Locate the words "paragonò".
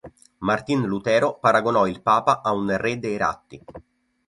1.39-1.85